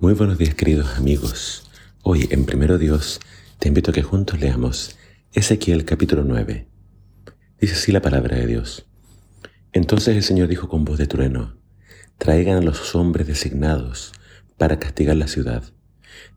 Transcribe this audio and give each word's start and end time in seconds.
Muy 0.00 0.14
buenos 0.14 0.38
días 0.38 0.54
queridos 0.54 0.96
amigos. 0.96 1.70
Hoy 2.02 2.26
en 2.30 2.46
Primero 2.46 2.78
Dios 2.78 3.20
te 3.58 3.68
invito 3.68 3.90
a 3.90 3.94
que 3.94 4.00
juntos 4.02 4.40
leamos 4.40 4.96
Ezequiel 5.34 5.84
capítulo 5.84 6.24
9. 6.24 6.66
Dice 7.60 7.74
así 7.74 7.92
la 7.92 8.00
palabra 8.00 8.38
de 8.38 8.46
Dios. 8.46 8.86
Entonces 9.74 10.16
el 10.16 10.22
Señor 10.22 10.48
dijo 10.48 10.70
con 10.70 10.86
voz 10.86 10.96
de 10.96 11.06
trueno, 11.06 11.58
traigan 12.16 12.56
a 12.56 12.62
los 12.62 12.94
hombres 12.94 13.26
designados 13.26 14.12
para 14.56 14.78
castigar 14.78 15.16
la 15.16 15.28
ciudad. 15.28 15.64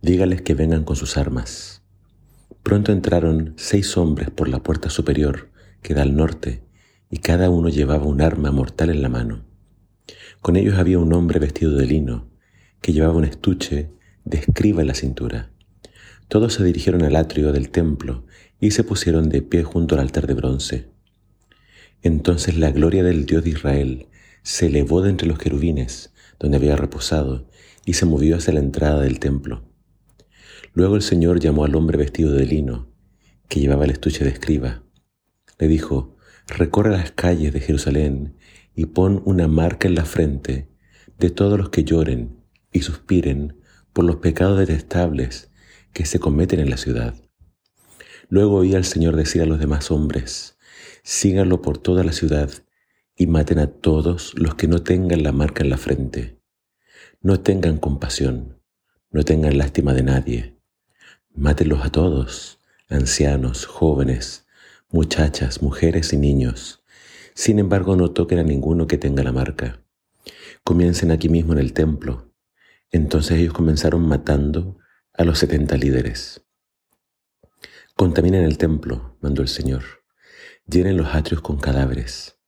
Dígales 0.01 0.41
que 0.41 0.55
vengan 0.55 0.83
con 0.83 0.97
sus 0.97 1.15
armas. 1.15 1.83
Pronto 2.63 2.91
entraron 2.91 3.53
seis 3.55 3.95
hombres 3.95 4.29
por 4.29 4.49
la 4.49 4.61
puerta 4.61 4.89
superior 4.89 5.51
que 5.81 5.93
da 5.93 6.01
al 6.01 6.17
norte, 6.17 6.65
y 7.09 7.19
cada 7.19 7.49
uno 7.49 7.69
llevaba 7.69 8.03
un 8.03 8.21
arma 8.21 8.51
mortal 8.51 8.89
en 8.89 9.01
la 9.01 9.07
mano. 9.07 9.45
Con 10.41 10.57
ellos 10.57 10.77
había 10.77 10.99
un 10.99 11.13
hombre 11.13 11.39
vestido 11.39 11.77
de 11.77 11.85
lino, 11.85 12.32
que 12.83 12.91
llevaba 12.91 13.15
un 13.15 13.23
estuche 13.23 13.89
de 14.25 14.37
escriba 14.39 14.81
en 14.81 14.87
la 14.87 14.93
cintura. 14.93 15.49
Todos 16.27 16.55
se 16.55 16.65
dirigieron 16.65 17.03
al 17.03 17.15
atrio 17.15 17.53
del 17.53 17.69
templo 17.69 18.25
y 18.59 18.71
se 18.71 18.83
pusieron 18.83 19.29
de 19.29 19.41
pie 19.41 19.63
junto 19.63 19.95
al 19.95 20.01
altar 20.01 20.27
de 20.27 20.33
bronce. 20.33 20.89
Entonces 22.01 22.57
la 22.57 22.71
gloria 22.71 23.01
del 23.01 23.25
Dios 23.25 23.45
de 23.45 23.51
Israel 23.51 24.07
se 24.41 24.65
elevó 24.65 25.01
de 25.01 25.11
entre 25.11 25.29
los 25.29 25.39
querubines, 25.39 26.11
donde 26.39 26.57
había 26.57 26.75
reposado, 26.75 27.47
y 27.85 27.93
se 27.93 28.05
movió 28.05 28.35
hacia 28.35 28.53
la 28.53 28.59
entrada 28.59 28.99
del 28.99 29.19
templo. 29.19 29.63
Luego 30.73 30.97
el 30.97 31.03
Señor 31.03 31.39
llamó 31.39 31.63
al 31.63 31.75
hombre 31.75 31.97
vestido 31.97 32.33
de 32.33 32.45
lino, 32.45 32.89
que 33.47 33.61
llevaba 33.61 33.85
el 33.85 33.91
estuche 33.91 34.25
de 34.25 34.31
escriba. 34.31 34.83
Le 35.57 35.69
dijo, 35.69 36.17
recorre 36.47 36.91
las 36.91 37.11
calles 37.11 37.53
de 37.53 37.61
Jerusalén 37.61 38.35
y 38.75 38.87
pon 38.87 39.21
una 39.23 39.47
marca 39.47 39.87
en 39.87 39.95
la 39.95 40.03
frente 40.03 40.67
de 41.17 41.29
todos 41.29 41.57
los 41.57 41.69
que 41.69 41.85
lloren 41.85 42.42
y 42.73 42.81
suspiren 42.81 43.55
por 43.93 44.03
los 44.03 44.17
pecados 44.17 44.57
detestables 44.57 45.51
que 45.93 46.05
se 46.05 46.19
cometen 46.19 46.59
en 46.59 46.69
la 46.69 46.77
ciudad. 46.77 47.13
Luego 48.27 48.57
oí 48.57 48.73
al 48.73 48.83
Señor 48.83 49.15
decir 49.15 49.43
a 49.43 49.45
los 49.45 49.59
demás 49.59 49.91
hombres, 49.91 50.57
síganlo 51.03 51.61
por 51.61 51.77
toda 51.77 52.03
la 52.03 52.11
ciudad 52.11 52.49
y 53.15 53.27
maten 53.27 53.59
a 53.59 53.67
todos 53.67 54.33
los 54.35 54.55
que 54.55 54.67
no 54.67 54.81
tengan 54.81 55.21
la 55.21 55.31
marca 55.31 55.63
en 55.63 55.69
la 55.69 55.77
frente. 55.77 56.41
No 57.21 57.39
tengan 57.39 57.77
compasión, 57.77 58.59
no 59.11 59.23
tengan 59.23 59.57
lástima 59.57 59.93
de 59.93 60.03
nadie. 60.03 60.57
Mátenlos 61.35 61.85
a 61.85 61.91
todos, 61.91 62.59
ancianos, 62.89 63.65
jóvenes, 63.65 64.47
muchachas, 64.89 65.61
mujeres 65.61 66.11
y 66.13 66.17
niños. 66.17 66.83
Sin 67.35 67.59
embargo, 67.59 67.95
no 67.95 68.11
toquen 68.11 68.39
a 68.39 68.43
ninguno 68.43 68.87
que 68.87 68.97
tenga 68.97 69.23
la 69.23 69.31
marca. 69.31 69.83
Comiencen 70.63 71.11
aquí 71.11 71.29
mismo 71.29 71.53
en 71.53 71.59
el 71.59 71.73
templo 71.73 72.32
entonces 72.93 73.39
ellos 73.39 73.53
comenzaron 73.53 74.07
matando 74.07 74.77
a 75.13 75.23
los 75.23 75.39
setenta 75.39 75.77
líderes. 75.77 76.45
Contaminen 77.95 78.43
el 78.43 78.59
templo, 78.59 79.17
mandó 79.19 79.41
el 79.41 79.47
Señor. 79.47 79.83
Llenen 80.67 80.97
los 80.97 81.13
atrios 81.13 81.41
con 81.41 81.57
cadáveres. 81.57 82.39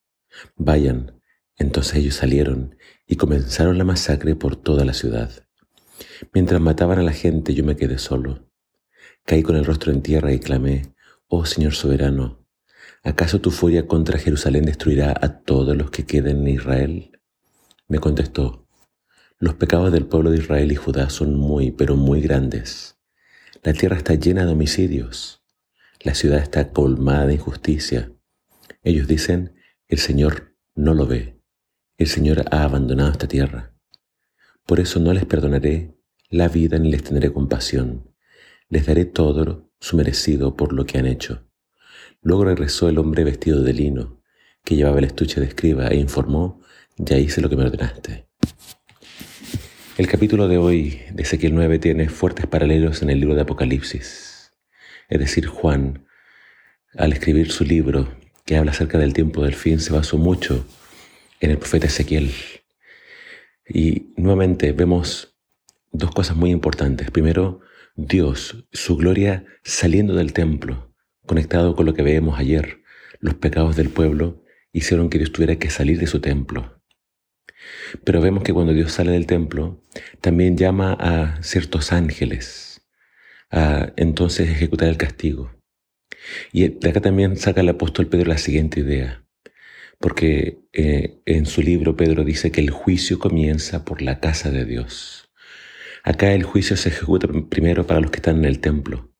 Vayan. 0.55 1.19
Entonces 1.57 1.95
ellos 1.95 2.15
salieron 2.15 2.77
y 3.07 3.15
comenzaron 3.15 3.77
la 3.77 3.85
masacre 3.85 4.35
por 4.35 4.55
toda 4.55 4.85
la 4.85 4.93
ciudad. 4.93 5.31
Mientras 6.31 6.61
mataban 6.61 6.99
a 6.99 7.03
la 7.03 7.13
gente 7.13 7.55
yo 7.55 7.63
me 7.63 7.75
quedé 7.75 7.97
solo. 7.97 8.47
Caí 9.23 9.41
con 9.41 9.55
el 9.55 9.65
rostro 9.65 9.91
en 9.91 10.03
tierra 10.03 10.31
y 10.31 10.39
clamé, 10.39 10.93
Oh 11.27 11.45
Señor 11.45 11.73
soberano, 11.73 12.45
¿acaso 13.03 13.41
tu 13.41 13.49
furia 13.49 13.87
contra 13.87 14.19
Jerusalén 14.19 14.65
destruirá 14.65 15.15
a 15.19 15.39
todos 15.39 15.75
los 15.75 15.89
que 15.89 16.05
queden 16.05 16.41
en 16.41 16.47
Israel? 16.49 17.19
Me 17.87 17.97
contestó, 17.97 18.64
los 19.39 19.55
pecados 19.55 19.91
del 19.91 20.05
pueblo 20.05 20.31
de 20.31 20.37
Israel 20.37 20.71
y 20.71 20.75
Judá 20.75 21.09
son 21.09 21.35
muy, 21.35 21.71
pero 21.71 21.95
muy 21.97 22.21
grandes. 22.21 22.97
La 23.63 23.73
tierra 23.73 23.97
está 23.97 24.13
llena 24.15 24.45
de 24.45 24.53
homicidios. 24.53 25.43
La 26.01 26.15
ciudad 26.15 26.39
está 26.39 26.71
colmada 26.71 27.27
de 27.27 27.33
injusticia. 27.33 28.11
Ellos 28.83 29.07
dicen, 29.07 29.55
el 29.87 29.99
Señor 29.99 30.55
no 30.75 30.93
lo 30.93 31.05
ve. 31.05 31.41
El 31.97 32.07
Señor 32.07 32.45
ha 32.51 32.63
abandonado 32.63 33.11
esta 33.11 33.27
tierra. 33.27 33.73
Por 34.65 34.79
eso 34.79 34.99
no 34.99 35.13
les 35.13 35.25
perdonaré 35.25 35.95
la 36.29 36.47
vida 36.47 36.79
ni 36.79 36.89
les 36.89 37.03
tendré 37.03 37.31
compasión. 37.33 38.11
Les 38.69 38.85
daré 38.85 39.05
todo 39.05 39.71
su 39.79 39.97
merecido 39.97 40.55
por 40.55 40.73
lo 40.73 40.85
que 40.85 40.97
han 40.97 41.07
hecho. 41.07 41.47
Luego 42.21 42.45
regresó 42.45 42.89
el 42.89 42.97
hombre 42.97 43.23
vestido 43.23 43.61
de 43.61 43.73
lino, 43.73 44.21
que 44.63 44.75
llevaba 44.75 44.99
el 44.99 45.05
estuche 45.05 45.39
de 45.39 45.47
escriba, 45.47 45.87
e 45.89 45.97
informó, 45.97 46.61
ya 46.97 47.17
hice 47.17 47.41
lo 47.41 47.49
que 47.49 47.55
me 47.55 47.65
ordenaste. 47.65 48.27
El 49.97 50.09
capítulo 50.09 50.49
de 50.49 50.57
hoy 50.57 50.99
de 51.13 51.23
Ezequiel 51.23 51.55
9 51.55 51.79
tiene 51.79 52.09
fuertes 52.09 52.47
paralelos 52.47 53.01
en 53.01 53.09
el 53.09 53.21
libro 53.21 53.33
de 53.33 53.43
Apocalipsis. 53.43 54.51
Es 55.07 55.19
decir, 55.19 55.47
Juan, 55.47 56.05
al 56.97 57.13
escribir 57.13 57.49
su 57.49 57.63
libro 57.63 58.13
que 58.45 58.57
habla 58.57 58.71
acerca 58.71 58.97
del 58.97 59.13
tiempo 59.13 59.41
del 59.41 59.55
fin, 59.55 59.79
se 59.79 59.93
basó 59.93 60.17
mucho 60.17 60.67
en 61.39 61.51
el 61.51 61.57
profeta 61.57 61.87
Ezequiel. 61.87 62.29
Y 63.69 64.07
nuevamente 64.17 64.73
vemos 64.73 65.37
dos 65.93 66.11
cosas 66.11 66.35
muy 66.35 66.51
importantes. 66.51 67.09
Primero, 67.09 67.61
Dios, 67.95 68.67
su 68.73 68.97
gloria 68.97 69.45
saliendo 69.63 70.13
del 70.15 70.33
templo, 70.33 70.93
conectado 71.25 71.73
con 71.73 71.85
lo 71.85 71.93
que 71.93 72.03
veíamos 72.03 72.37
ayer. 72.37 72.81
Los 73.21 73.35
pecados 73.35 73.77
del 73.77 73.87
pueblo 73.87 74.43
hicieron 74.73 75.09
que 75.09 75.19
Dios 75.19 75.31
tuviera 75.31 75.55
que 75.55 75.69
salir 75.69 75.97
de 75.99 76.07
su 76.07 76.19
templo. 76.19 76.74
Pero 78.03 78.21
vemos 78.21 78.43
que 78.43 78.53
cuando 78.53 78.73
Dios 78.73 78.91
sale 78.91 79.11
del 79.11 79.27
templo, 79.27 79.81
también 80.21 80.57
llama 80.57 80.95
a 80.99 81.41
ciertos 81.43 81.91
ángeles 81.91 82.81
a 83.51 83.93
entonces 83.95 84.49
ejecutar 84.49 84.89
el 84.89 84.97
castigo. 84.97 85.51
Y 86.51 86.67
de 86.67 86.89
acá 86.89 87.01
también 87.01 87.37
saca 87.37 87.61
el 87.61 87.69
apóstol 87.69 88.07
Pedro 88.07 88.29
la 88.29 88.37
siguiente 88.37 88.79
idea, 88.79 89.23
porque 89.99 90.59
eh, 90.73 91.21
en 91.25 91.45
su 91.45 91.61
libro 91.61 91.95
Pedro 91.95 92.23
dice 92.23 92.51
que 92.51 92.61
el 92.61 92.71
juicio 92.71 93.19
comienza 93.19 93.85
por 93.85 94.01
la 94.01 94.19
casa 94.19 94.51
de 94.51 94.65
Dios. 94.65 95.29
Acá 96.03 96.33
el 96.33 96.43
juicio 96.43 96.77
se 96.77 96.89
ejecuta 96.89 97.27
primero 97.49 97.87
para 97.87 97.99
los 97.99 98.11
que 98.11 98.17
están 98.17 98.37
en 98.37 98.45
el 98.45 98.59
templo. 98.59 99.11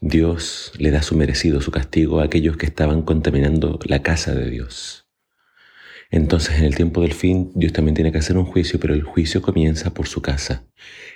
Dios 0.00 0.72
le 0.78 0.90
da 0.90 1.02
su 1.02 1.16
merecido, 1.16 1.60
su 1.60 1.70
castigo 1.70 2.20
a 2.20 2.24
aquellos 2.24 2.56
que 2.56 2.66
estaban 2.66 3.02
contaminando 3.02 3.78
la 3.84 4.02
casa 4.02 4.34
de 4.34 4.50
Dios. 4.50 5.05
Entonces 6.10 6.58
en 6.58 6.64
el 6.64 6.74
tiempo 6.74 7.02
del 7.02 7.14
fin 7.14 7.50
Dios 7.54 7.72
también 7.72 7.94
tiene 7.94 8.12
que 8.12 8.18
hacer 8.18 8.36
un 8.36 8.44
juicio, 8.44 8.78
pero 8.78 8.94
el 8.94 9.02
juicio 9.02 9.42
comienza 9.42 9.92
por 9.92 10.06
su 10.06 10.22
casa. 10.22 10.66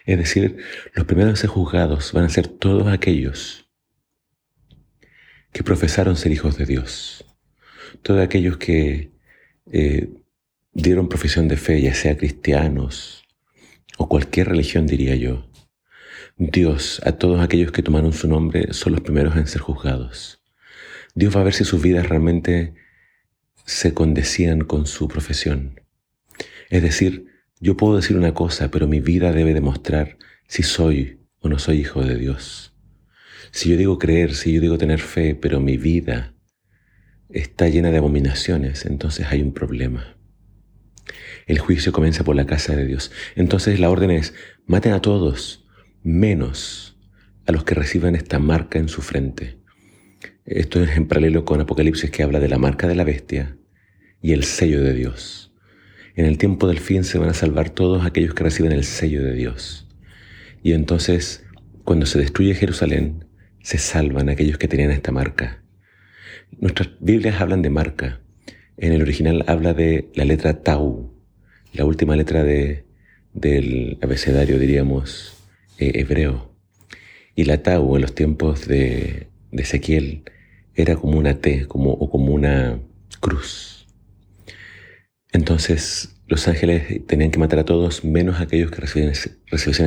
Es 0.07 0.19
decir, 0.19 0.59
los 0.95 1.07
primeros 1.07 1.35
a 1.35 1.37
ser 1.37 1.51
juzgados 1.51 2.13
van 2.13 2.25
a 2.25 2.29
ser 2.29 2.49
todos 2.49 2.89
aquellos 2.89 3.71
que 5.53 5.63
profesaron 5.63 6.17
ser 6.17 6.33
hijos 6.33 6.57
de 6.57 6.67
Dios, 6.67 7.25
todos 8.03 8.21
aquellos 8.21 8.57
que 8.57 9.11
eh, 9.73 10.11
dieron 10.73 11.09
profesión 11.09 11.49
de 11.49 11.57
fe, 11.57 11.81
ya 11.81 11.95
sea 11.95 12.17
cristianos 12.17 13.25
o 13.99 14.09
cualquier 14.09 14.49
religión 14.49 14.87
diría 14.87 15.15
yo. 15.15 15.47
Dios, 16.37 17.03
a 17.05 17.13
todos 17.13 17.41
aquellos 17.41 17.71
que 17.71 17.83
tomaron 17.83 18.15
su 18.15 18.27
nombre, 18.27 18.73
son 18.73 18.93
los 18.93 19.03
primeros 19.03 19.37
en 19.37 19.47
ser 19.47 19.61
juzgados. 19.61 20.43
Dios 21.15 21.37
va 21.37 21.43
a 21.43 21.45
ver 21.45 21.53
si 21.53 21.65
sus 21.65 21.83
vidas 21.83 22.09
realmente 22.09 22.75
se 23.71 23.95
condecían 23.95 24.63
con 24.63 24.87
su 24.87 25.07
profesión. 25.07 25.81
Es 26.71 26.83
decir, 26.83 27.27
yo 27.61 27.77
puedo 27.77 27.97
decir 27.97 28.17
una 28.17 28.35
cosa, 28.35 28.69
pero 28.69 28.89
mi 28.89 28.99
vida 28.99 29.33
debe 29.33 29.55
demostrar 29.55 30.19
si 30.49 30.65
soy 30.65 31.21
o 31.39 31.49
no 31.49 31.61
soy 31.61 31.79
hijo 31.79 32.03
de 32.03 32.17
Dios. 32.17 32.75
Si 33.53 33.71
yo 33.71 33.77
digo 33.77 33.99
creer, 33.99 34.35
si 34.35 34.53
yo 34.53 34.61
digo 34.61 34.77
tener 34.77 34.99
fe, 34.99 35.37
pero 35.37 35.61
mi 35.61 35.77
vida 35.77 36.35
está 37.29 37.69
llena 37.69 37.93
de 37.93 37.99
abominaciones, 37.99 38.87
entonces 38.87 39.27
hay 39.29 39.41
un 39.41 39.55
problema. 39.55 40.17
El 41.47 41.61
juicio 41.61 41.93
comienza 41.93 42.25
por 42.25 42.35
la 42.35 42.47
casa 42.47 42.75
de 42.75 42.87
Dios. 42.87 43.13
Entonces 43.37 43.79
la 43.79 43.89
orden 43.89 44.11
es, 44.11 44.35
maten 44.67 44.95
a 44.95 45.01
todos, 45.01 45.65
menos 46.03 46.99
a 47.47 47.53
los 47.53 47.63
que 47.63 47.77
reciban 47.77 48.17
esta 48.17 48.41
marca 48.41 48.81
en 48.81 48.89
su 48.89 49.01
frente. 49.01 49.61
Esto 50.45 50.83
es 50.83 50.97
en 50.97 51.07
paralelo 51.07 51.45
con 51.45 51.61
Apocalipsis 51.61 52.11
que 52.11 52.25
habla 52.25 52.41
de 52.41 52.49
la 52.49 52.59
marca 52.59 52.89
de 52.89 52.97
la 52.97 53.05
bestia 53.05 53.57
y 54.23 54.33
el 54.33 54.45
sello 54.45 54.83
de 54.83 54.95
Dios. 54.95 55.53
En 56.15 56.27
el 56.27 56.39
tiempo 56.39 56.69
del 56.69 56.81
fin 56.81 57.05
se 57.05 57.19
van 57.19 57.31
a 57.31 57.35
salvar 57.35 57.71
todos 57.71 58.05
aquellos 58.05 58.35
que 58.35 58.45
reciben 58.45 58.73
el 58.73 58.85
sello 58.85 59.23
de 59.23 59.33
Dios. 59.33 59.87
Y 60.63 60.73
entonces, 60.73 61.45
cuando 61.85 62.07
se 62.07 62.19
destruye 62.19 62.55
Jerusalén, 62.55 63.25
se 63.63 63.79
salvan 63.79 64.29
aquellos 64.29 64.59
que 64.59 64.69
tenían 64.69 64.91
esta 64.91 65.13
marca. 65.13 65.63
Nuestras 66.59 66.91
Biblias 67.01 67.41
hablan 67.41 67.63
de 67.63 67.71
marca. 67.71 68.21
En 68.77 68.93
el 68.93 69.03
original 69.03 69.45
habla 69.47 69.73
de 69.73 70.11
la 70.15 70.25
letra 70.25 70.63
Tau, 70.63 71.13
la 71.73 71.85
última 71.85 72.17
letra 72.17 72.43
de, 72.43 72.85
del 73.33 73.99
abecedario, 74.03 74.59
diríamos, 74.59 75.37
eh, 75.79 75.93
hebreo. 75.95 76.55
Y 77.35 77.45
la 77.45 77.63
Tau 77.63 77.97
en 77.97 78.03
los 78.03 78.15
tiempos 78.15 78.67
de, 78.67 79.29
de 79.53 79.63
Ezequiel 79.63 80.25
era 80.75 80.97
como 80.97 81.19
una 81.19 81.39
T 81.39 81.67
como, 81.67 81.93
o 81.93 82.11
como 82.11 82.33
una 82.33 82.79
cruz. 83.21 83.80
Entonces, 85.33 86.17
los 86.27 86.49
ángeles 86.49 87.07
tenían 87.07 87.31
que 87.31 87.39
matar 87.39 87.61
a 87.61 87.65
todos 87.65 88.05
menos 88.05 88.41
a 88.41 88.45
aquellos 88.45 88.71
que 88.71 88.81
recibían, 88.81 89.13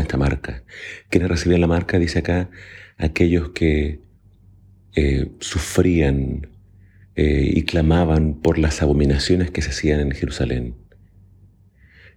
esta 0.02 0.18
marca. 0.18 0.64
¿Quiénes 1.10 1.30
recibían 1.30 1.62
la 1.62 1.68
marca? 1.68 2.00
Dice 2.00 2.20
acá, 2.20 2.50
aquellos 2.98 3.50
que 3.50 4.02
eh, 4.96 5.32
sufrían 5.40 6.48
eh, 7.16 7.52
y 7.54 7.64
clamaban 7.64 8.42
por 8.42 8.58
las 8.58 8.82
abominaciones 8.82 9.52
que 9.52 9.62
se 9.62 9.70
hacían 9.70 10.00
en 10.00 10.12
Jerusalén. 10.12 10.76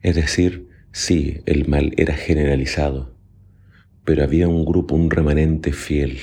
Es 0.03 0.15
decir, 0.15 0.69
sí, 0.93 1.43
el 1.47 1.69
mal 1.69 1.93
era 1.97 2.15
generalizado, 2.15 3.17
pero 4.05 4.23
había 4.23 4.49
un 4.49 4.65
grupo, 4.65 4.95
un 4.95 5.11
remanente 5.11 5.73
fiel, 5.73 6.19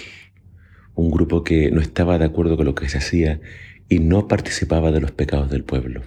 un 0.95 1.11
grupo 1.11 1.43
que 1.43 1.69
no 1.71 1.81
estaba 1.81 2.17
de 2.17 2.25
acuerdo 2.25 2.55
con 2.55 2.65
lo 2.65 2.75
que 2.75 2.87
se 2.87 2.97
hacía 2.97 3.41
y 3.89 3.99
no 3.99 4.27
participaba 4.27 4.91
de 4.91 5.01
los 5.01 5.11
pecados 5.11 5.49
del 5.51 5.63
pueblo. 5.63 6.03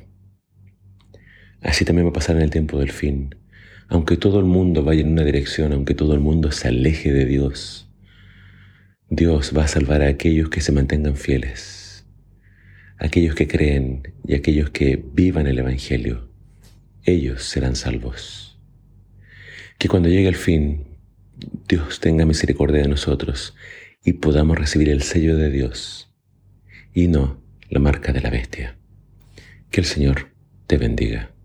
Así 1.67 1.85
también 1.85 2.07
va 2.07 2.11
a 2.11 2.15
pasar 2.15 2.37
en 2.37 2.43
el 2.43 2.51
tiempo 2.51 2.79
del 2.79 2.93
fin. 2.93 3.35
Aunque 3.89 4.17
todo 4.17 4.39
el 4.39 4.45
mundo 4.45 4.85
vaya 4.85 5.01
en 5.01 5.11
una 5.11 5.25
dirección, 5.25 5.73
aunque 5.73 5.95
todo 5.95 6.15
el 6.15 6.21
mundo 6.21 6.53
se 6.53 6.69
aleje 6.69 7.13
de 7.13 7.25
Dios, 7.25 7.89
Dios 9.11 9.53
va 9.57 9.65
a 9.65 9.69
salvar 9.69 10.01
a 10.03 10.09
aquellos 10.09 10.49
que 10.49 10.61
se 10.61 10.71
mantengan 10.71 11.17
fieles, 11.17 12.07
aquellos 12.99 13.35
que 13.35 13.49
creen 13.49 14.15
y 14.25 14.35
aquellos 14.35 14.71
que 14.71 15.05
vivan 15.13 15.49
el 15.49 15.59
Evangelio. 15.59 16.29
Ellos 17.03 17.43
serán 17.43 17.75
salvos. 17.75 18.61
Que 19.79 19.89
cuando 19.89 20.09
llegue 20.09 20.29
el 20.29 20.37
fin, 20.37 20.85
Dios 21.69 21.99
tenga 21.99 22.27
misericordia 22.27 22.83
de 22.83 22.89
nosotros 22.89 23.57
y 24.05 24.15
podamos 24.15 24.57
recibir 24.57 24.89
el 24.89 25.03
sello 25.03 25.37
de 25.37 25.51
Dios 25.51 26.15
y 26.95 27.09
no 27.09 27.43
la 27.69 27.81
marca 27.81 28.13
de 28.13 28.21
la 28.21 28.31
bestia. 28.31 28.77
Que 29.71 29.81
el 29.81 29.87
Señor 29.87 30.29
te 30.69 30.79
bendiga. 30.79 31.36